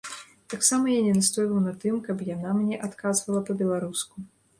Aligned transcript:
Таксама 0.51 0.85
я 0.93 1.01
не 1.07 1.11
настойваў 1.17 1.59
на 1.65 1.73
тым, 1.83 1.99
каб 2.07 2.23
яна 2.29 2.55
мне 2.61 2.79
адказвала 2.87 3.43
па-беларуску. 3.51 4.25